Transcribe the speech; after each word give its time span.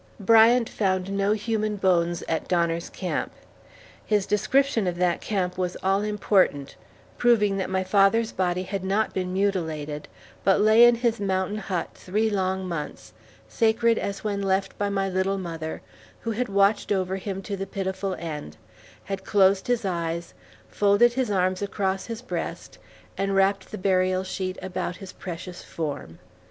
Bryant 0.19 0.67
found 0.67 1.11
no 1.15 1.33
human 1.33 1.75
bones 1.75 2.23
at 2.23 2.47
Donner's 2.47 2.89
camp. 2.89 3.31
His 4.03 4.25
description 4.25 4.87
of 4.87 4.95
that 4.97 5.21
camp 5.21 5.59
was 5.59 5.77
all 5.83 6.01
important, 6.01 6.75
proving 7.19 7.57
that 7.57 7.69
my 7.69 7.83
father's 7.83 8.31
body 8.31 8.63
had 8.63 8.83
not 8.83 9.13
been 9.13 9.31
mutilated, 9.31 10.07
but 10.43 10.59
lay 10.59 10.85
in 10.85 10.95
his 10.95 11.19
mountain 11.19 11.59
hut 11.59 11.89
three 11.93 12.31
long 12.31 12.67
months, 12.67 13.13
sacred 13.47 13.99
as 13.99 14.23
when 14.23 14.41
left 14.41 14.75
by 14.79 14.89
my 14.89 15.07
little 15.07 15.37
mother, 15.37 15.83
who 16.21 16.31
had 16.31 16.49
watched 16.49 16.91
over 16.91 17.17
him 17.17 17.43
to 17.43 17.55
the 17.55 17.67
pitiful 17.67 18.15
end, 18.15 18.57
had 19.03 19.23
closed 19.23 19.67
his 19.67 19.85
eyes, 19.85 20.33
folded 20.67 21.13
his 21.13 21.29
arms 21.29 21.61
across 21.61 22.07
his 22.07 22.23
breast, 22.23 22.79
and 23.19 23.35
wrapped 23.35 23.69
the 23.69 23.77
burial 23.77 24.23
sheet 24.23 24.57
about 24.63 24.95
his 24.95 25.13
precious 25.13 25.61
form. 25.61 26.17